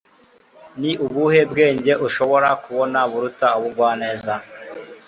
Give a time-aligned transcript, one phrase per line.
[0.79, 4.33] ni ubuhe bwenge ushobora kubona buruta ubugwaneza